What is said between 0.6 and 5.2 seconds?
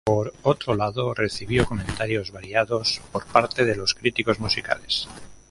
lado, recibió comentarios variados por parte de los críticos musicales.